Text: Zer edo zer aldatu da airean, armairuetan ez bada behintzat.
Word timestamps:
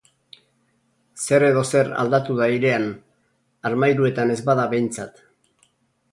Zer 1.25 1.43
edo 1.49 1.61
zer 1.73 1.91
aldatu 2.03 2.37
da 2.39 2.47
airean, 2.53 2.87
armairuetan 3.71 4.33
ez 4.37 4.39
bada 4.49 4.65
behintzat. 4.73 5.21